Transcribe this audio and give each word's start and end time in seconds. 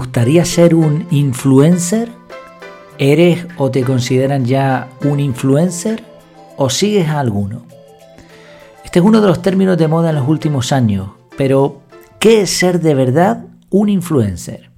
gustaría 0.00 0.46
ser 0.46 0.74
un 0.74 1.06
influencer? 1.10 2.08
¿Eres 2.96 3.46
o 3.58 3.70
te 3.70 3.82
consideran 3.82 4.46
ya 4.46 4.88
un 5.04 5.20
influencer? 5.20 6.02
¿O 6.56 6.70
sigues 6.70 7.08
a 7.08 7.20
alguno? 7.20 7.66
Este 8.82 9.00
es 9.00 9.04
uno 9.04 9.20
de 9.20 9.26
los 9.26 9.42
términos 9.42 9.76
de 9.76 9.88
moda 9.88 10.08
en 10.08 10.16
los 10.16 10.26
últimos 10.26 10.72
años, 10.72 11.10
pero 11.36 11.82
¿qué 12.18 12.40
es 12.40 12.50
ser 12.50 12.80
de 12.80 12.94
verdad 12.94 13.44
un 13.68 13.90
influencer? 13.90 14.70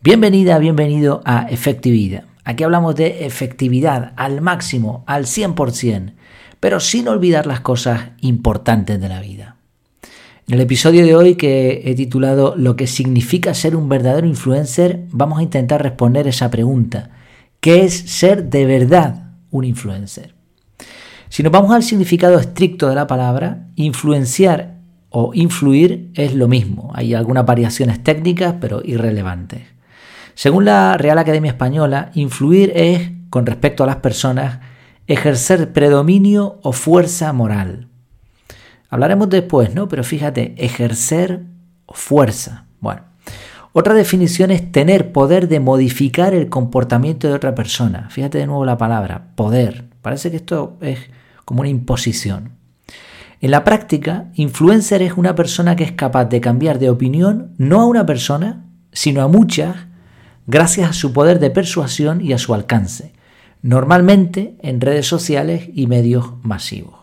Bienvenida, 0.00 0.56
bienvenido 0.56 1.20
a 1.26 1.46
Efectividad. 1.50 2.24
Aquí 2.42 2.64
hablamos 2.64 2.96
de 2.96 3.26
efectividad 3.26 4.14
al 4.16 4.40
máximo, 4.40 5.04
al 5.06 5.26
100%, 5.26 6.14
pero 6.58 6.80
sin 6.80 7.06
olvidar 7.08 7.46
las 7.46 7.60
cosas 7.60 8.12
importantes 8.22 8.98
de 8.98 9.08
la 9.10 9.20
vida. 9.20 9.55
En 10.48 10.54
el 10.54 10.60
episodio 10.60 11.04
de 11.04 11.16
hoy 11.16 11.34
que 11.34 11.82
he 11.86 11.96
titulado 11.96 12.54
Lo 12.56 12.76
que 12.76 12.86
significa 12.86 13.52
ser 13.52 13.74
un 13.74 13.88
verdadero 13.88 14.28
influencer, 14.28 15.06
vamos 15.10 15.40
a 15.40 15.42
intentar 15.42 15.82
responder 15.82 16.28
esa 16.28 16.52
pregunta. 16.52 17.10
¿Qué 17.58 17.82
es 17.82 17.94
ser 17.94 18.44
de 18.48 18.64
verdad 18.64 19.32
un 19.50 19.64
influencer? 19.64 20.36
Si 21.30 21.42
nos 21.42 21.50
vamos 21.50 21.72
al 21.72 21.82
significado 21.82 22.38
estricto 22.38 22.88
de 22.88 22.94
la 22.94 23.08
palabra, 23.08 23.66
influenciar 23.74 24.76
o 25.10 25.32
influir 25.34 26.12
es 26.14 26.32
lo 26.32 26.46
mismo. 26.46 26.92
Hay 26.94 27.12
algunas 27.12 27.44
variaciones 27.44 28.04
técnicas, 28.04 28.54
pero 28.60 28.82
irrelevantes. 28.84 29.62
Según 30.36 30.64
la 30.64 30.96
Real 30.96 31.18
Academia 31.18 31.50
Española, 31.50 32.12
influir 32.14 32.70
es, 32.76 33.10
con 33.30 33.46
respecto 33.46 33.82
a 33.82 33.88
las 33.88 33.96
personas, 33.96 34.60
ejercer 35.08 35.72
predominio 35.72 36.60
o 36.62 36.70
fuerza 36.70 37.32
moral. 37.32 37.88
Hablaremos 38.88 39.28
después, 39.28 39.74
¿no? 39.74 39.88
Pero 39.88 40.04
fíjate, 40.04 40.54
ejercer 40.58 41.42
fuerza. 41.88 42.66
Bueno, 42.80 43.02
otra 43.72 43.94
definición 43.94 44.50
es 44.50 44.72
tener 44.72 45.12
poder 45.12 45.48
de 45.48 45.60
modificar 45.60 46.34
el 46.34 46.48
comportamiento 46.48 47.28
de 47.28 47.34
otra 47.34 47.54
persona. 47.54 48.08
Fíjate 48.10 48.38
de 48.38 48.46
nuevo 48.46 48.64
la 48.64 48.78
palabra, 48.78 49.32
poder. 49.34 49.84
Parece 50.02 50.30
que 50.30 50.36
esto 50.36 50.76
es 50.80 50.98
como 51.44 51.60
una 51.60 51.68
imposición. 51.68 52.52
En 53.40 53.50
la 53.50 53.64
práctica, 53.64 54.30
influencer 54.34 55.02
es 55.02 55.12
una 55.16 55.34
persona 55.34 55.76
que 55.76 55.84
es 55.84 55.92
capaz 55.92 56.24
de 56.24 56.40
cambiar 56.40 56.78
de 56.78 56.88
opinión 56.88 57.54
no 57.58 57.80
a 57.80 57.86
una 57.86 58.06
persona, 58.06 58.64
sino 58.92 59.20
a 59.20 59.28
muchas, 59.28 59.76
gracias 60.46 60.88
a 60.88 60.94
su 60.94 61.12
poder 61.12 61.38
de 61.38 61.50
persuasión 61.50 62.22
y 62.22 62.32
a 62.32 62.38
su 62.38 62.54
alcance, 62.54 63.12
normalmente 63.60 64.56
en 64.62 64.80
redes 64.80 65.06
sociales 65.06 65.68
y 65.74 65.86
medios 65.86 66.32
masivos. 66.42 66.95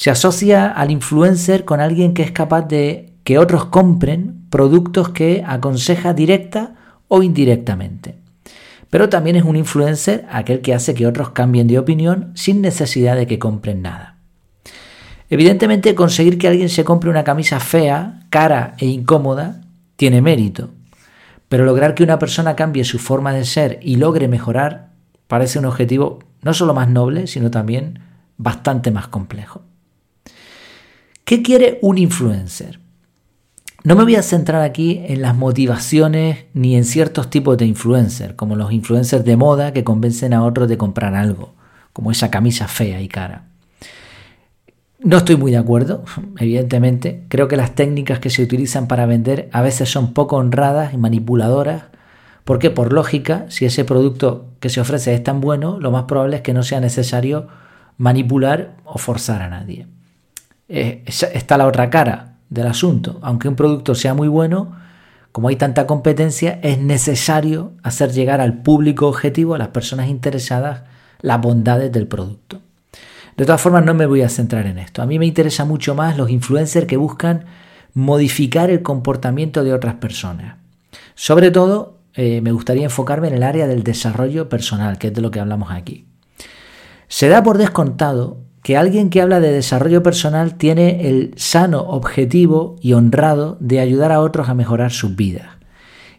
Se 0.00 0.08
asocia 0.08 0.68
al 0.68 0.90
influencer 0.90 1.66
con 1.66 1.78
alguien 1.78 2.14
que 2.14 2.22
es 2.22 2.30
capaz 2.30 2.62
de 2.62 3.12
que 3.22 3.36
otros 3.36 3.66
compren 3.66 4.46
productos 4.48 5.10
que 5.10 5.44
aconseja 5.46 6.14
directa 6.14 6.74
o 7.08 7.22
indirectamente. 7.22 8.14
Pero 8.88 9.10
también 9.10 9.36
es 9.36 9.44
un 9.44 9.56
influencer 9.56 10.24
aquel 10.30 10.62
que 10.62 10.72
hace 10.72 10.94
que 10.94 11.06
otros 11.06 11.32
cambien 11.32 11.68
de 11.68 11.78
opinión 11.78 12.32
sin 12.34 12.62
necesidad 12.62 13.14
de 13.14 13.26
que 13.26 13.38
compren 13.38 13.82
nada. 13.82 14.16
Evidentemente 15.28 15.94
conseguir 15.94 16.38
que 16.38 16.48
alguien 16.48 16.70
se 16.70 16.82
compre 16.82 17.10
una 17.10 17.22
camisa 17.22 17.60
fea, 17.60 18.20
cara 18.30 18.76
e 18.78 18.86
incómoda 18.86 19.60
tiene 19.96 20.22
mérito, 20.22 20.70
pero 21.50 21.66
lograr 21.66 21.94
que 21.94 22.04
una 22.04 22.18
persona 22.18 22.56
cambie 22.56 22.84
su 22.84 22.98
forma 22.98 23.34
de 23.34 23.44
ser 23.44 23.78
y 23.82 23.96
logre 23.96 24.28
mejorar 24.28 24.92
parece 25.28 25.58
un 25.58 25.66
objetivo 25.66 26.20
no 26.40 26.54
solo 26.54 26.72
más 26.72 26.88
noble, 26.88 27.26
sino 27.26 27.50
también 27.50 27.98
bastante 28.38 28.90
más 28.90 29.06
complejo. 29.06 29.60
¿Qué 31.30 31.42
quiere 31.42 31.78
un 31.80 31.96
influencer? 31.96 32.80
No 33.84 33.94
me 33.94 34.02
voy 34.02 34.16
a 34.16 34.22
centrar 34.24 34.62
aquí 34.62 35.00
en 35.06 35.22
las 35.22 35.36
motivaciones 35.36 36.46
ni 36.54 36.74
en 36.74 36.84
ciertos 36.84 37.30
tipos 37.30 37.56
de 37.56 37.66
influencers, 37.66 38.34
como 38.34 38.56
los 38.56 38.72
influencers 38.72 39.24
de 39.24 39.36
moda 39.36 39.72
que 39.72 39.84
convencen 39.84 40.34
a 40.34 40.42
otros 40.42 40.68
de 40.68 40.76
comprar 40.76 41.14
algo, 41.14 41.54
como 41.92 42.10
esa 42.10 42.32
camisa 42.32 42.66
fea 42.66 43.00
y 43.00 43.06
cara. 43.06 43.44
No 44.98 45.18
estoy 45.18 45.36
muy 45.36 45.52
de 45.52 45.58
acuerdo, 45.58 46.02
evidentemente. 46.36 47.22
Creo 47.28 47.46
que 47.46 47.56
las 47.56 47.76
técnicas 47.76 48.18
que 48.18 48.30
se 48.30 48.42
utilizan 48.42 48.88
para 48.88 49.06
vender 49.06 49.48
a 49.52 49.62
veces 49.62 49.88
son 49.88 50.14
poco 50.14 50.34
honradas 50.34 50.94
y 50.94 50.96
manipuladoras, 50.96 51.84
porque 52.42 52.70
por 52.70 52.92
lógica, 52.92 53.46
si 53.50 53.66
ese 53.66 53.84
producto 53.84 54.48
que 54.58 54.68
se 54.68 54.80
ofrece 54.80 55.14
es 55.14 55.22
tan 55.22 55.40
bueno, 55.40 55.78
lo 55.78 55.92
más 55.92 56.06
probable 56.06 56.38
es 56.38 56.42
que 56.42 56.54
no 56.54 56.64
sea 56.64 56.80
necesario 56.80 57.46
manipular 57.98 58.78
o 58.84 58.98
forzar 58.98 59.42
a 59.42 59.48
nadie. 59.48 59.86
Eh, 60.72 61.02
está 61.04 61.58
la 61.58 61.66
otra 61.66 61.90
cara 61.90 62.36
del 62.48 62.68
asunto. 62.68 63.18
Aunque 63.22 63.48
un 63.48 63.56
producto 63.56 63.96
sea 63.96 64.14
muy 64.14 64.28
bueno, 64.28 64.76
como 65.32 65.48
hay 65.48 65.56
tanta 65.56 65.86
competencia, 65.86 66.60
es 66.62 66.78
necesario 66.78 67.72
hacer 67.82 68.12
llegar 68.12 68.40
al 68.40 68.62
público 68.62 69.08
objetivo, 69.08 69.56
a 69.56 69.58
las 69.58 69.68
personas 69.68 70.08
interesadas, 70.08 70.82
las 71.22 71.40
bondades 71.40 71.90
del 71.90 72.06
producto. 72.06 72.60
De 73.36 73.44
todas 73.44 73.60
formas, 73.60 73.84
no 73.84 73.94
me 73.94 74.06
voy 74.06 74.22
a 74.22 74.28
centrar 74.28 74.66
en 74.66 74.78
esto. 74.78 75.02
A 75.02 75.06
mí 75.06 75.18
me 75.18 75.26
interesa 75.26 75.64
mucho 75.64 75.96
más 75.96 76.16
los 76.16 76.30
influencers 76.30 76.86
que 76.86 76.96
buscan 76.96 77.46
modificar 77.92 78.70
el 78.70 78.82
comportamiento 78.82 79.64
de 79.64 79.72
otras 79.72 79.94
personas. 79.94 80.56
Sobre 81.16 81.50
todo, 81.50 81.98
eh, 82.14 82.40
me 82.42 82.52
gustaría 82.52 82.84
enfocarme 82.84 83.26
en 83.28 83.34
el 83.34 83.42
área 83.42 83.66
del 83.66 83.82
desarrollo 83.82 84.48
personal, 84.48 84.98
que 84.98 85.08
es 85.08 85.14
de 85.14 85.20
lo 85.20 85.32
que 85.32 85.40
hablamos 85.40 85.72
aquí. 85.72 86.06
Se 87.08 87.28
da 87.28 87.42
por 87.42 87.58
descontado 87.58 88.38
que 88.62 88.76
alguien 88.76 89.10
que 89.10 89.22
habla 89.22 89.40
de 89.40 89.52
desarrollo 89.52 90.02
personal 90.02 90.56
tiene 90.56 91.08
el 91.08 91.32
sano 91.36 91.80
objetivo 91.80 92.76
y 92.80 92.92
honrado 92.92 93.56
de 93.60 93.80
ayudar 93.80 94.12
a 94.12 94.20
otros 94.20 94.48
a 94.48 94.54
mejorar 94.54 94.92
sus 94.92 95.16
vidas. 95.16 95.46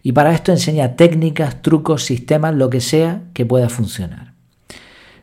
Y 0.03 0.13
para 0.13 0.33
esto 0.33 0.51
enseña 0.51 0.95
técnicas, 0.95 1.61
trucos, 1.61 2.03
sistemas, 2.03 2.55
lo 2.55 2.69
que 2.69 2.81
sea 2.81 3.23
que 3.33 3.45
pueda 3.45 3.69
funcionar. 3.69 4.33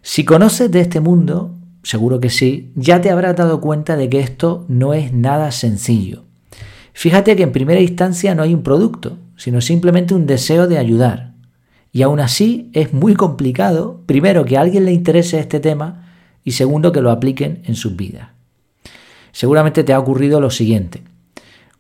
Si 0.02 0.24
conoces 0.24 0.70
de 0.70 0.80
este 0.80 1.00
mundo, 1.00 1.54
seguro 1.82 2.20
que 2.20 2.30
sí, 2.30 2.72
ya 2.76 3.00
te 3.00 3.10
habrás 3.10 3.34
dado 3.34 3.60
cuenta 3.60 3.96
de 3.96 4.08
que 4.08 4.20
esto 4.20 4.64
no 4.68 4.94
es 4.94 5.12
nada 5.12 5.50
sencillo. 5.50 6.24
Fíjate 6.92 7.34
que 7.36 7.42
en 7.42 7.52
primera 7.52 7.80
instancia 7.80 8.34
no 8.34 8.42
hay 8.42 8.54
un 8.54 8.62
producto, 8.62 9.18
sino 9.36 9.60
simplemente 9.60 10.14
un 10.14 10.26
deseo 10.26 10.66
de 10.66 10.78
ayudar. 10.78 11.34
Y 11.92 12.02
aún 12.02 12.20
así 12.20 12.70
es 12.74 12.92
muy 12.92 13.14
complicado, 13.14 14.02
primero, 14.06 14.44
que 14.44 14.56
a 14.56 14.60
alguien 14.60 14.84
le 14.84 14.92
interese 14.92 15.40
este 15.40 15.58
tema, 15.60 16.07
y 16.44 16.52
segundo, 16.52 16.92
que 16.92 17.00
lo 17.00 17.10
apliquen 17.10 17.62
en 17.64 17.74
sus 17.74 17.96
vidas. 17.96 18.28
Seguramente 19.32 19.84
te 19.84 19.92
ha 19.92 19.98
ocurrido 19.98 20.40
lo 20.40 20.50
siguiente. 20.50 21.02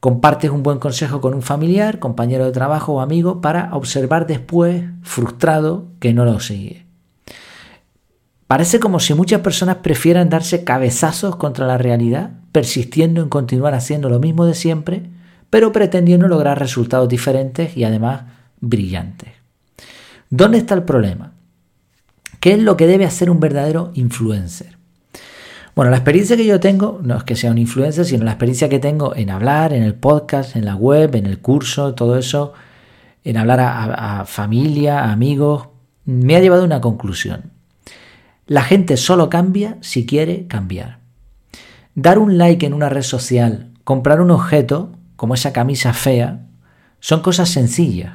Compartes 0.00 0.50
un 0.50 0.62
buen 0.62 0.78
consejo 0.78 1.20
con 1.20 1.34
un 1.34 1.42
familiar, 1.42 1.98
compañero 1.98 2.44
de 2.44 2.52
trabajo 2.52 2.94
o 2.94 3.00
amigo 3.00 3.40
para 3.40 3.74
observar 3.74 4.26
después, 4.26 4.84
frustrado, 5.02 5.86
que 5.98 6.12
no 6.12 6.24
lo 6.24 6.38
sigue. 6.38 6.86
Parece 8.46 8.80
como 8.80 9.00
si 9.00 9.12
muchas 9.12 9.40
personas 9.40 9.76
prefieran 9.76 10.30
darse 10.30 10.64
cabezazos 10.64 11.36
contra 11.36 11.66
la 11.66 11.78
realidad, 11.78 12.30
persistiendo 12.52 13.20
en 13.20 13.28
continuar 13.28 13.74
haciendo 13.74 14.08
lo 14.08 14.20
mismo 14.20 14.46
de 14.46 14.54
siempre, 14.54 15.10
pero 15.50 15.72
pretendiendo 15.72 16.28
lograr 16.28 16.58
resultados 16.58 17.08
diferentes 17.08 17.76
y 17.76 17.84
además 17.84 18.22
brillantes. 18.60 19.30
¿Dónde 20.30 20.58
está 20.58 20.74
el 20.74 20.84
problema? 20.84 21.32
¿Qué 22.48 22.54
es 22.54 22.62
lo 22.62 22.78
que 22.78 22.86
debe 22.86 23.04
hacer 23.04 23.28
un 23.28 23.40
verdadero 23.40 23.90
influencer? 23.92 24.78
Bueno, 25.74 25.90
la 25.90 25.98
experiencia 25.98 26.34
que 26.34 26.46
yo 26.46 26.58
tengo, 26.60 26.98
no 27.02 27.18
es 27.18 27.24
que 27.24 27.36
sea 27.36 27.50
un 27.50 27.58
influencer, 27.58 28.06
sino 28.06 28.24
la 28.24 28.30
experiencia 28.30 28.70
que 28.70 28.78
tengo 28.78 29.14
en 29.14 29.28
hablar, 29.28 29.74
en 29.74 29.82
el 29.82 29.94
podcast, 29.94 30.56
en 30.56 30.64
la 30.64 30.74
web, 30.74 31.14
en 31.14 31.26
el 31.26 31.40
curso, 31.40 31.94
todo 31.94 32.16
eso, 32.16 32.54
en 33.22 33.36
hablar 33.36 33.60
a, 33.60 34.24
familia, 34.24 35.00
a 35.00 35.12
amigos, 35.12 35.68
me 36.06 36.36
ha 36.36 36.40
llevado 36.40 36.62
a 36.62 36.64
una 36.64 36.80
conclusión. 36.80 37.52
La 38.46 38.62
gente 38.62 38.96
solo 38.96 39.28
cambia 39.28 39.76
si 39.82 40.06
quiere 40.06 40.46
cambiar. 40.46 41.00
Dar 41.94 42.18
un 42.18 42.38
like 42.38 42.64
en 42.64 42.72
una 42.72 42.88
red 42.88 43.02
social, 43.02 43.72
comprar 43.84 44.22
un 44.22 44.30
objeto, 44.30 44.92
como 45.16 45.34
esa 45.34 45.52
camisa 45.52 45.92
fea, 45.92 46.46
son 46.98 47.20
cosas 47.20 47.50
sencillas 47.50 48.14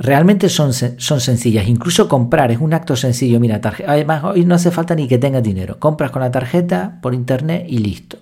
realmente 0.00 0.48
son, 0.48 0.72
son 0.72 1.20
sencillas. 1.20 1.68
Incluso 1.68 2.08
comprar 2.08 2.50
es 2.50 2.58
un 2.58 2.72
acto 2.72 2.96
sencillo. 2.96 3.38
Mira, 3.38 3.60
además 3.86 4.24
hoy 4.24 4.44
no 4.46 4.54
hace 4.54 4.70
falta 4.70 4.94
ni 4.94 5.06
que 5.06 5.18
tengas 5.18 5.42
dinero. 5.42 5.78
Compras 5.78 6.10
con 6.10 6.22
la 6.22 6.30
tarjeta 6.30 6.98
por 7.02 7.14
internet 7.14 7.66
y 7.68 7.78
listo. 7.78 8.16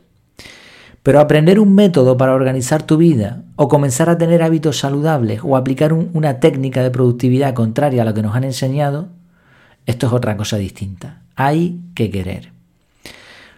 Pero 1.05 1.21
aprender 1.21 1.61
un 1.61 1.75
método 1.75 2.17
para 2.17 2.35
organizar 2.35 2.83
tu 2.83 2.97
vida 2.97 3.43
o 3.55 3.69
comenzar 3.69 4.11
a 4.11 4.19
tener 4.19 4.43
hábitos 4.43 4.79
saludables 4.79 5.41
o 5.45 5.57
aplicar 5.57 5.93
una 5.93 6.41
técnica 6.41 6.83
de 6.83 6.91
productividad 6.91 7.55
contraria 7.55 8.03
a 8.03 8.05
lo 8.05 8.13
que 8.13 8.23
nos 8.23 8.35
han 8.35 8.45
enseñado, 8.45 9.09
esto 9.87 10.09
es 10.09 10.13
otra 10.13 10.37
cosa 10.37 10.59
distinta. 10.59 11.23
Hay 11.37 11.81
que 11.95 12.11
querer. 12.11 12.53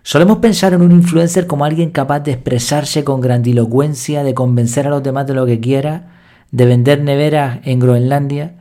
Solemos 0.02 0.38
pensar 0.38 0.74
en 0.74 0.82
un 0.82 0.92
influencer 0.92 1.46
como 1.46 1.64
alguien 1.64 1.90
capaz 1.90 2.20
de 2.20 2.32
expresarse 2.32 3.02
con 3.02 3.20
grandilocuencia, 3.20 4.22
de 4.22 4.34
convencer 4.34 4.86
a 4.86 4.90
los 4.90 5.02
demás 5.02 5.26
de 5.26 5.34
lo 5.34 5.46
que 5.46 5.58
quiera, 5.58 6.19
de 6.50 6.66
vender 6.66 7.02
neveras 7.02 7.60
en 7.64 7.78
Groenlandia, 7.78 8.54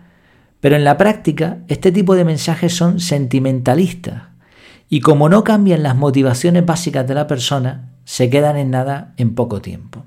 pero 0.60 0.76
en 0.76 0.84
la 0.84 0.98
práctica 0.98 1.60
este 1.68 1.92
tipo 1.92 2.16
de 2.16 2.26
mensajes 2.26 2.76
son 2.76 3.00
sentimentalistas 3.00 4.24
y 4.90 5.02
como 5.02 5.30
no 5.30 5.44
cambian 5.44 5.84
las 5.84 5.96
motivaciones 5.96 6.66
básicas 6.66 7.08
de 7.08 7.14
la 7.14 7.28
persona, 7.28 7.92
se 8.06 8.30
quedan 8.30 8.58
en 8.58 8.72
nada 8.72 9.14
en 9.18 9.36
poco 9.36 9.62
tiempo. 9.62 10.06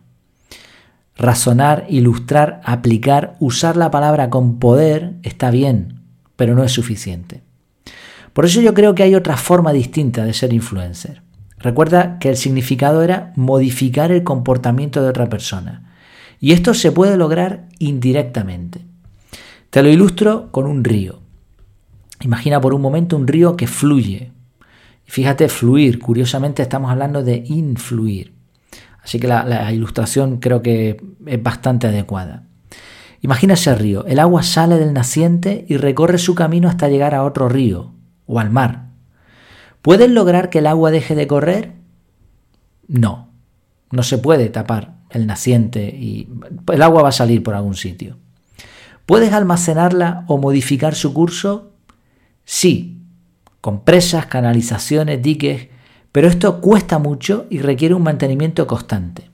Razonar, 1.17 1.87
ilustrar, 1.89 2.61
aplicar, 2.65 3.37
usar 3.39 3.77
la 3.77 3.93
palabra 3.93 4.29
con 4.29 4.59
poder 4.59 5.15
está 5.23 5.51
bien, 5.53 6.01
pero 6.35 6.57
no 6.57 6.65
es 6.65 6.73
suficiente. 6.73 7.43
Por 8.33 8.45
eso 8.45 8.61
yo 8.61 8.75
creo 8.75 8.95
que 8.95 9.05
hay 9.05 9.15
otra 9.15 9.37
forma 9.37 9.73
distinta 9.73 10.25
de 10.25 10.33
ser 10.33 10.53
influencer. 10.53 11.23
Recuerda 11.59 12.19
que 12.19 12.29
el 12.29 12.37
significado 12.37 13.03
era 13.03 13.33
modificar 13.37 14.11
el 14.11 14.25
comportamiento 14.25 15.01
de 15.01 15.11
otra 15.11 15.29
persona. 15.29 15.92
Y 16.43 16.51
esto 16.51 16.75
se 16.75 16.91
puede 16.91 17.17
lograr 17.17 17.69
indirectamente. 17.79 18.85
Te 19.71 19.81
lo 19.81 19.89
ilustro 19.89 20.51
con 20.51 20.67
un 20.67 20.83
río. 20.83 21.21
Imagina 22.21 22.61
por 22.61 22.75
un 22.75 22.83
momento 22.83 23.17
un 23.17 23.29
río 23.29 23.57
que 23.57 23.69
fluye. 23.69 24.33
Fíjate, 25.05 25.49
fluir. 25.49 26.01
Curiosamente 26.01 26.61
estamos 26.61 26.91
hablando 26.91 27.23
de 27.23 27.45
influir. 27.47 28.35
Así 29.05 29.21
que 29.21 29.29
la, 29.29 29.73
ilustración 29.73 30.39
creo 30.39 30.63
que 30.63 31.01
es 31.27 31.41
bastante 31.41 31.87
adecuada. 31.87 32.43
Imagina 33.21 33.55
ese 33.55 33.77
río. 33.77 34.05
El 34.07 34.19
agua 34.19 34.43
sale 34.43 34.79
del 34.79 34.93
naciente 34.93 35.65
y 35.69 35.77
recorre 35.77 36.19
su 36.19 36.35
camino 36.35 36.69
hasta 36.69 36.89
llegar 36.89 37.15
a 37.15 37.23
otro 37.23 37.49
río 37.49 37.93
o 38.27 38.41
al 38.41 38.51
mar. 38.51 38.89
¿Puedes 39.81 40.11
lograr 40.11 40.51
que 40.51 40.59
el 40.59 40.67
agua 40.67 40.91
deje 40.91 41.15
de 41.15 41.29
correr? 41.29 41.75
No. 42.89 43.29
No 43.93 44.03
se 44.03 44.19
puede 44.19 44.49
tapar 44.49 45.02
el 45.13 45.27
naciente 45.27 45.85
y 45.85 46.29
el 46.73 46.83
agua 46.83 47.03
va 47.03 47.09
a 47.11 47.13
salir 47.13 47.43
por 47.43 47.55
algún 47.55 47.75
sitio. 47.75 48.17
¿Puedes 49.07 49.33
almacenarla 49.33 50.25
o 50.29 50.39
modificar 50.39 50.95
su 50.95 51.13
curso? 51.13 51.73
Sí, 52.45 53.03
con 53.61 53.85
presas, 53.85 54.27
canalizaciones, 54.27 55.23
diques, 55.23 55.69
pero 56.13 56.29
esto 56.29 56.61
cuesta 56.61 56.99
mucho 56.99 57.47
y 57.51 57.59
requiere 57.59 57.95
un 57.95 58.03
mantenimiento 58.03 58.67
constante. 58.67 59.31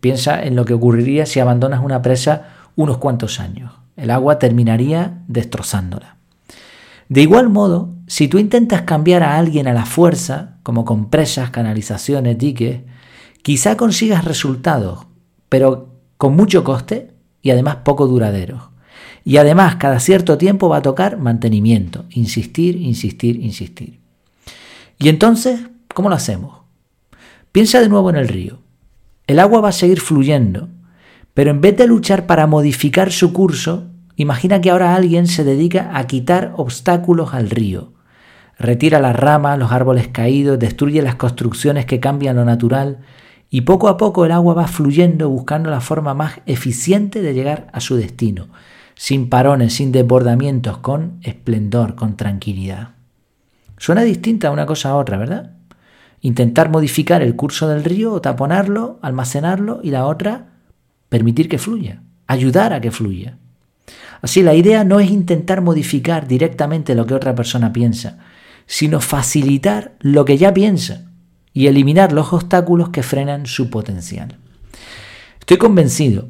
Piensa 0.00 0.42
en 0.42 0.56
lo 0.56 0.64
que 0.64 0.74
ocurriría 0.74 1.26
si 1.26 1.40
abandonas 1.40 1.82
una 1.82 2.02
presa 2.02 2.48
unos 2.74 2.98
cuantos 2.98 3.40
años. 3.40 3.72
El 3.96 4.10
agua 4.10 4.38
terminaría 4.38 5.22
destrozándola. 5.28 6.16
De 7.08 7.22
igual 7.22 7.48
modo, 7.48 7.94
si 8.06 8.28
tú 8.28 8.38
intentas 8.38 8.82
cambiar 8.82 9.22
a 9.22 9.36
alguien 9.36 9.68
a 9.68 9.72
la 9.72 9.86
fuerza, 9.86 10.56
como 10.62 10.84
con 10.84 11.08
presas, 11.08 11.50
canalizaciones, 11.50 12.36
diques, 12.36 12.80
quizá 13.42 13.76
consigas 13.76 14.24
resultados, 14.24 15.06
pero 15.48 15.94
con 16.16 16.34
mucho 16.36 16.64
coste 16.64 17.12
y 17.42 17.50
además 17.50 17.76
poco 17.84 18.06
duraderos. 18.06 18.62
Y 19.24 19.38
además, 19.38 19.76
cada 19.76 19.98
cierto 19.98 20.38
tiempo 20.38 20.68
va 20.68 20.78
a 20.78 20.82
tocar 20.82 21.18
mantenimiento, 21.18 22.04
insistir, 22.10 22.76
insistir, 22.76 23.36
insistir. 23.42 23.98
Y 24.98 25.08
entonces, 25.08 25.60
¿Cómo 25.96 26.10
lo 26.10 26.14
hacemos? 26.14 26.58
Piensa 27.52 27.80
de 27.80 27.88
nuevo 27.88 28.10
en 28.10 28.16
el 28.16 28.28
río. 28.28 28.58
El 29.26 29.38
agua 29.38 29.62
va 29.62 29.70
a 29.70 29.72
seguir 29.72 29.98
fluyendo, 30.02 30.68
pero 31.32 31.50
en 31.50 31.62
vez 31.62 31.74
de 31.74 31.86
luchar 31.86 32.26
para 32.26 32.46
modificar 32.46 33.10
su 33.10 33.32
curso, 33.32 33.86
imagina 34.14 34.60
que 34.60 34.68
ahora 34.68 34.94
alguien 34.94 35.26
se 35.26 35.42
dedica 35.42 35.96
a 35.96 36.06
quitar 36.06 36.52
obstáculos 36.58 37.32
al 37.32 37.48
río. 37.48 37.94
Retira 38.58 39.00
las 39.00 39.16
ramas, 39.16 39.58
los 39.58 39.72
árboles 39.72 40.08
caídos, 40.08 40.58
destruye 40.58 41.00
las 41.00 41.14
construcciones 41.14 41.86
que 41.86 41.98
cambian 41.98 42.36
lo 42.36 42.44
natural 42.44 42.98
y 43.50 43.62
poco 43.62 43.88
a 43.88 43.96
poco 43.96 44.24
el 44.24 44.32
agua 44.32 44.54
va 44.54 44.66
fluyendo 44.66 45.28
buscando 45.28 45.70
la 45.70 45.80
forma 45.80 46.14
más 46.14 46.40
eficiente 46.46 47.22
de 47.22 47.34
llegar 47.34 47.68
a 47.72 47.80
su 47.80 47.96
destino, 47.96 48.48
sin 48.94 49.28
parones, 49.28 49.74
sin 49.74 49.92
desbordamientos, 49.92 50.78
con 50.78 51.18
esplendor, 51.22 51.94
con 51.94 52.16
tranquilidad. 52.16 52.90
Suena 53.78 54.02
distinta 54.02 54.50
una 54.50 54.66
cosa 54.66 54.90
a 54.90 54.96
otra, 54.96 55.16
¿verdad? 55.16 55.56
intentar 56.26 56.70
modificar 56.70 57.22
el 57.22 57.36
curso 57.36 57.68
del 57.68 57.84
río 57.84 58.12
o 58.12 58.20
taponarlo, 58.20 58.98
almacenarlo 59.00 59.80
y 59.82 59.90
la 59.90 60.06
otra, 60.06 60.46
permitir 61.08 61.48
que 61.48 61.58
fluya, 61.58 62.02
ayudar 62.26 62.72
a 62.72 62.80
que 62.80 62.90
fluya. 62.90 63.38
Así, 64.22 64.42
la 64.42 64.54
idea 64.54 64.82
no 64.82 64.98
es 64.98 65.10
intentar 65.10 65.60
modificar 65.60 66.26
directamente 66.26 66.96
lo 66.96 67.06
que 67.06 67.14
otra 67.14 67.34
persona 67.34 67.72
piensa, 67.72 68.18
sino 68.66 69.00
facilitar 69.00 69.94
lo 70.00 70.24
que 70.24 70.36
ya 70.36 70.52
piensa 70.52 71.05
y 71.56 71.68
eliminar 71.68 72.12
los 72.12 72.34
obstáculos 72.34 72.90
que 72.90 73.02
frenan 73.02 73.46
su 73.46 73.70
potencial. 73.70 74.36
Estoy 75.40 75.56
convencido, 75.56 76.28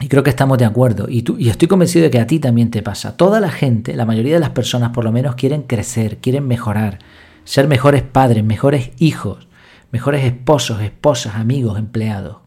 y 0.00 0.08
creo 0.08 0.22
que 0.22 0.30
estamos 0.30 0.56
de 0.56 0.64
acuerdo, 0.64 1.06
y, 1.06 1.22
y 1.36 1.50
estoy 1.50 1.68
convencido 1.68 2.04
de 2.04 2.10
que 2.10 2.18
a 2.18 2.26
ti 2.26 2.38
también 2.38 2.70
te 2.70 2.82
pasa. 2.82 3.14
Toda 3.14 3.40
la 3.40 3.50
gente, 3.50 3.94
la 3.94 4.06
mayoría 4.06 4.32
de 4.32 4.40
las 4.40 4.48
personas 4.48 4.92
por 4.92 5.04
lo 5.04 5.12
menos 5.12 5.34
quieren 5.34 5.64
crecer, 5.64 6.16
quieren 6.16 6.48
mejorar, 6.48 6.98
ser 7.44 7.68
mejores 7.68 8.00
padres, 8.00 8.42
mejores 8.42 8.92
hijos, 8.98 9.48
mejores 9.92 10.24
esposos, 10.24 10.80
esposas, 10.80 11.34
amigos, 11.34 11.78
empleados. 11.78 12.38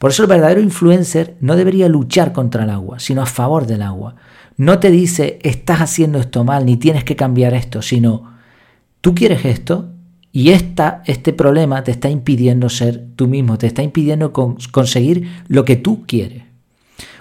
Por 0.00 0.10
eso 0.10 0.24
el 0.24 0.28
verdadero 0.28 0.60
influencer 0.60 1.36
no 1.38 1.54
debería 1.54 1.88
luchar 1.88 2.32
contra 2.32 2.64
el 2.64 2.70
agua, 2.70 2.98
sino 2.98 3.22
a 3.22 3.26
favor 3.26 3.68
del 3.68 3.82
agua. 3.82 4.16
No 4.56 4.80
te 4.80 4.90
dice 4.90 5.38
estás 5.44 5.82
haciendo 5.82 6.18
esto 6.18 6.42
mal 6.42 6.66
ni 6.66 6.78
tienes 6.78 7.04
que 7.04 7.14
cambiar 7.14 7.54
esto, 7.54 7.80
sino 7.80 8.32
tú 9.00 9.14
quieres 9.14 9.44
esto 9.44 9.91
y 10.32 10.50
este 10.50 11.34
problema 11.34 11.84
te 11.84 11.90
está 11.90 12.08
impidiendo 12.08 12.70
ser 12.70 13.06
tú 13.16 13.28
mismo, 13.28 13.58
te 13.58 13.66
está 13.66 13.82
impidiendo 13.82 14.32
conseguir 14.32 15.28
lo 15.46 15.66
que 15.66 15.76
tú 15.76 16.04
quieres. 16.06 16.44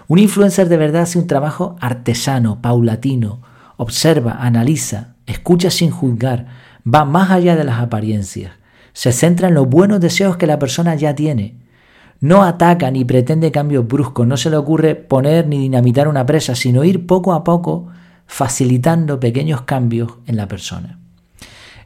Un 0.08 0.20
influencer 0.20 0.70
de 0.70 0.78
verdad 0.78 1.04
hace 1.04 1.20
un 1.20 1.28
trabajo 1.28 1.76
artesano, 1.82 2.62
paulatino, 2.62 3.42
observa, 3.76 4.38
analiza, 4.40 5.16
escucha 5.26 5.70
sin 5.70 5.92
juzgar, 5.92 6.48
va 6.86 7.04
más 7.04 7.32
allá 7.32 7.58
de 7.58 7.66
las 7.66 7.82
apariencias. 7.82 8.54
Se 8.94 9.12
centra 9.12 9.50
en 9.50 9.56
los 9.56 9.68
buenos 9.68 10.00
deseos 10.00 10.38
que 10.38 10.48
la 10.48 10.60
persona 10.60 10.96
ya 10.96 11.14
tiene. 11.14 11.60
No 12.22 12.44
ataca 12.44 12.92
ni 12.92 13.04
pretende 13.04 13.52
cambios 13.52 13.88
bruscos, 13.88 14.26
no 14.26 14.38
se 14.38 14.50
le 14.50 14.58
ocurre 14.58 14.96
poner 14.96 15.48
ni 15.48 15.60
dinamitar 15.60 16.08
una 16.08 16.26
presa, 16.26 16.56
sino 16.56 16.86
ir 16.86 17.08
poco 17.08 17.34
a 17.34 17.44
poco 17.44 17.88
facilitando 18.26 19.20
pequeños 19.20 19.64
cambios 19.64 20.14
en 20.28 20.38
la 20.38 20.48
persona. 20.48 21.01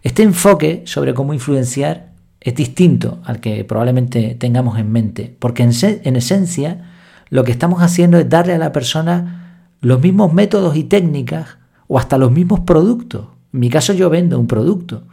Este 0.06 0.24
enfoque 0.24 0.84
sobre 0.86 1.14
cómo 1.14 1.34
influenciar 1.34 2.14
es 2.40 2.56
distinto 2.56 3.20
al 3.26 3.42
que 3.42 3.66
probablemente 3.66 4.36
tengamos 4.36 4.80
en 4.80 4.92
mente, 4.92 5.36
porque 5.40 5.64
en, 5.64 5.72
en 5.82 6.16
esencia 6.16 6.92
lo 7.30 7.44
que 7.44 7.52
estamos 7.52 7.82
haciendo 7.82 8.18
es 8.18 8.30
darle 8.30 8.54
a 8.54 8.58
la 8.58 8.72
persona 8.72 9.72
los 9.82 10.00
mismos 10.00 10.32
métodos 10.32 10.78
y 10.78 10.84
técnicas 10.86 11.58
o 11.88 12.00
hasta 12.00 12.18
los 12.18 12.32
mismos 12.32 12.62
productos 12.62 13.26
en 13.56 13.62
mi 13.62 13.70
caso 13.70 13.94
yo 13.94 14.10
vendo 14.10 14.38
un 14.38 14.48
producto. 14.48 15.04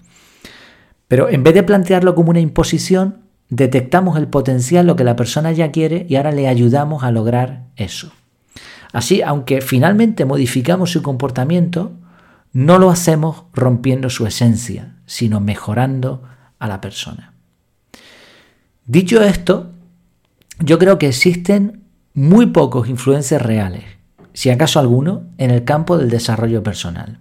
Pero 1.06 1.28
en 1.28 1.44
vez 1.44 1.54
de 1.54 1.62
plantearlo 1.62 2.16
como 2.16 2.30
una 2.30 2.40
imposición, 2.40 3.18
detectamos 3.50 4.18
el 4.18 4.26
potencial, 4.26 4.84
lo 4.84 4.96
que 4.96 5.04
la 5.04 5.14
persona 5.14 5.52
ya 5.52 5.70
quiere 5.70 6.06
y 6.08 6.16
ahora 6.16 6.32
le 6.32 6.48
ayudamos 6.48 7.04
a 7.04 7.12
lograr 7.12 7.66
eso. 7.76 8.10
Así, 8.92 9.22
aunque 9.22 9.60
finalmente 9.60 10.24
modificamos 10.24 10.90
su 10.90 11.02
comportamiento, 11.02 11.92
no 12.52 12.78
lo 12.78 12.90
hacemos 12.90 13.44
rompiendo 13.52 14.10
su 14.10 14.26
esencia, 14.26 14.96
sino 15.06 15.40
mejorando 15.40 16.22
a 16.58 16.68
la 16.68 16.80
persona. 16.80 17.32
Dicho 18.84 19.22
esto, 19.22 19.72
yo 20.58 20.78
creo 20.78 20.98
que 20.98 21.08
existen 21.08 21.84
muy 22.14 22.46
pocos 22.46 22.88
influencers 22.88 23.44
reales, 23.44 23.84
si 24.34 24.50
acaso 24.50 24.80
alguno, 24.80 25.24
en 25.38 25.50
el 25.50 25.64
campo 25.64 25.96
del 25.98 26.10
desarrollo 26.10 26.62
personal. 26.62 27.20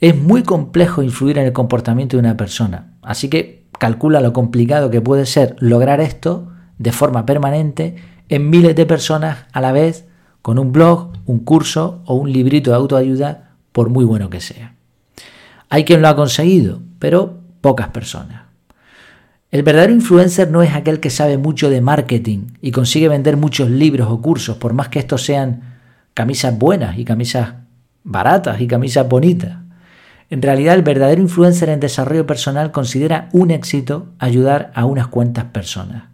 Es 0.00 0.16
muy 0.16 0.42
complejo 0.42 1.02
influir 1.02 1.38
en 1.38 1.46
el 1.46 1.52
comportamiento 1.52 2.16
de 2.16 2.20
una 2.20 2.36
persona, 2.36 2.94
así 3.02 3.28
que 3.28 3.66
calcula 3.78 4.20
lo 4.20 4.32
complicado 4.32 4.90
que 4.90 5.00
puede 5.00 5.26
ser 5.26 5.56
lograr 5.60 6.00
esto 6.00 6.50
de 6.78 6.92
forma 6.92 7.26
permanente 7.26 7.96
en 8.28 8.50
miles 8.50 8.74
de 8.74 8.86
personas 8.86 9.46
a 9.52 9.60
la 9.60 9.72
vez 9.72 10.06
con 10.40 10.58
un 10.58 10.72
blog, 10.72 11.12
un 11.26 11.40
curso 11.40 12.02
o 12.06 12.14
un 12.14 12.32
librito 12.32 12.70
de 12.70 12.76
autoayuda, 12.76 13.51
por 13.72 13.88
muy 13.88 14.04
bueno 14.04 14.30
que 14.30 14.40
sea. 14.40 14.74
Hay 15.68 15.84
quien 15.84 16.02
lo 16.02 16.08
ha 16.08 16.16
conseguido, 16.16 16.82
pero 16.98 17.40
pocas 17.60 17.88
personas. 17.88 18.42
El 19.50 19.62
verdadero 19.62 19.92
influencer 19.92 20.50
no 20.50 20.62
es 20.62 20.74
aquel 20.74 21.00
que 21.00 21.10
sabe 21.10 21.36
mucho 21.36 21.68
de 21.68 21.80
marketing 21.80 22.54
y 22.62 22.70
consigue 22.70 23.08
vender 23.08 23.36
muchos 23.36 23.70
libros 23.70 24.08
o 24.10 24.20
cursos, 24.20 24.56
por 24.56 24.72
más 24.72 24.88
que 24.88 24.98
estos 24.98 25.24
sean 25.24 25.78
camisas 26.14 26.58
buenas 26.58 26.98
y 26.98 27.04
camisas 27.04 27.54
baratas 28.02 28.60
y 28.60 28.66
camisas 28.66 29.08
bonitas. 29.08 29.58
En 30.30 30.40
realidad, 30.40 30.74
el 30.74 30.82
verdadero 30.82 31.20
influencer 31.20 31.68
en 31.68 31.80
desarrollo 31.80 32.26
personal 32.26 32.72
considera 32.72 33.28
un 33.32 33.50
éxito 33.50 34.06
ayudar 34.18 34.72
a 34.74 34.86
unas 34.86 35.08
cuantas 35.08 35.44
personas. 35.44 36.04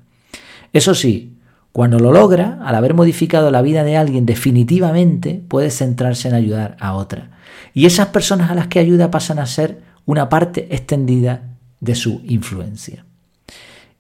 Eso 0.72 0.94
sí, 0.94 1.36
cuando 1.70 2.00
lo 2.00 2.12
logra, 2.12 2.58
al 2.64 2.74
haber 2.74 2.94
modificado 2.94 3.52
la 3.52 3.62
vida 3.62 3.84
de 3.84 3.96
alguien 3.96 4.26
definitivamente, 4.26 5.40
puede 5.46 5.70
centrarse 5.70 6.26
en 6.26 6.34
ayudar 6.34 6.76
a 6.80 6.94
otra. 6.94 7.37
Y 7.74 7.86
esas 7.86 8.08
personas 8.08 8.50
a 8.50 8.54
las 8.54 8.68
que 8.68 8.78
ayuda 8.78 9.10
pasan 9.10 9.38
a 9.38 9.46
ser 9.46 9.82
una 10.04 10.28
parte 10.28 10.74
extendida 10.74 11.56
de 11.80 11.94
su 11.94 12.22
influencia. 12.24 13.04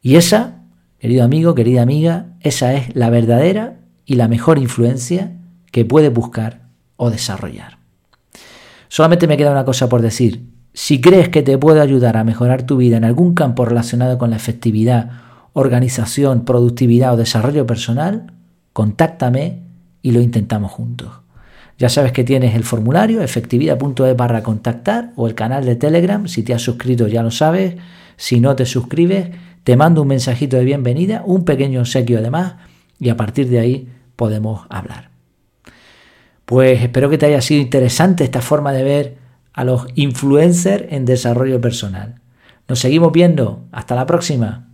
Y 0.02 0.16
esa, 0.16 0.62
querido 0.98 1.24
amigo, 1.24 1.54
querida 1.54 1.82
amiga, 1.82 2.26
esa 2.40 2.74
es 2.74 2.94
la 2.96 3.10
verdadera 3.10 3.80
y 4.04 4.14
la 4.14 4.28
mejor 4.28 4.58
influencia 4.58 5.32
que 5.70 5.84
puede 5.84 6.08
buscar 6.08 6.68
o 6.96 7.10
desarrollar. 7.10 7.78
Solamente 8.88 9.26
me 9.26 9.36
queda 9.36 9.52
una 9.52 9.64
cosa 9.64 9.88
por 9.88 10.02
decir. 10.02 10.46
Si 10.72 11.00
crees 11.00 11.28
que 11.28 11.42
te 11.42 11.58
puedo 11.58 11.82
ayudar 11.82 12.16
a 12.16 12.24
mejorar 12.24 12.62
tu 12.62 12.76
vida 12.76 12.96
en 12.96 13.04
algún 13.04 13.34
campo 13.34 13.64
relacionado 13.64 14.16
con 14.16 14.30
la 14.30 14.36
efectividad, 14.36 15.10
organización, 15.52 16.44
productividad 16.44 17.14
o 17.14 17.16
desarrollo 17.16 17.66
personal, 17.66 18.32
contáctame 18.72 19.62
y 20.02 20.12
lo 20.12 20.20
intentamos 20.20 20.70
juntos. 20.70 21.10
Ya 21.78 21.88
sabes 21.88 22.10
que 22.10 22.24
tienes 22.24 22.56
el 22.56 22.64
formulario 22.64 23.22
efectividad.es 23.22 24.16
barra 24.16 24.42
contactar 24.42 25.12
o 25.14 25.28
el 25.28 25.36
canal 25.36 25.64
de 25.64 25.76
Telegram. 25.76 26.26
Si 26.26 26.42
te 26.42 26.52
has 26.52 26.62
suscrito 26.62 27.06
ya 27.06 27.22
lo 27.22 27.30
sabes. 27.30 27.76
Si 28.16 28.40
no 28.40 28.56
te 28.56 28.66
suscribes, 28.66 29.30
te 29.62 29.76
mando 29.76 30.02
un 30.02 30.08
mensajito 30.08 30.56
de 30.56 30.64
bienvenida, 30.64 31.22
un 31.24 31.44
pequeño 31.44 31.80
obsequio 31.80 32.18
además 32.18 32.54
y 32.98 33.10
a 33.10 33.16
partir 33.16 33.48
de 33.48 33.60
ahí 33.60 33.88
podemos 34.16 34.66
hablar. 34.70 35.10
Pues 36.44 36.82
espero 36.82 37.10
que 37.10 37.18
te 37.18 37.26
haya 37.26 37.40
sido 37.40 37.60
interesante 37.60 38.24
esta 38.24 38.40
forma 38.40 38.72
de 38.72 38.82
ver 38.82 39.18
a 39.52 39.62
los 39.64 39.86
influencers 39.94 40.86
en 40.88 41.04
desarrollo 41.04 41.60
personal. 41.60 42.20
Nos 42.66 42.80
seguimos 42.80 43.12
viendo. 43.12 43.66
Hasta 43.70 43.94
la 43.94 44.06
próxima. 44.06 44.67